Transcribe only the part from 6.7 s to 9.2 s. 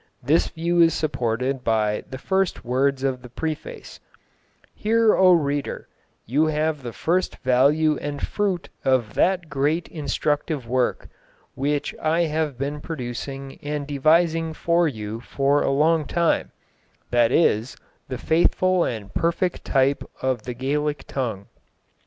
the first value and fruit of